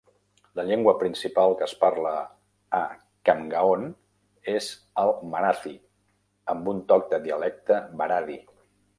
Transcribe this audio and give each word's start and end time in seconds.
La 0.59 0.63
llengua 0.67 0.91
principal 1.01 1.51
que 1.57 1.61
es 1.65 1.73
parla 1.81 2.13
a 2.77 2.79
Khamgaon 3.29 3.83
és 4.53 4.69
el 5.01 5.13
marathi 5.35 5.73
amb 6.55 6.71
un 6.73 6.81
toc 6.93 7.05
de 7.13 7.21
dialecte 7.27 7.79
varhadi. 8.01 8.39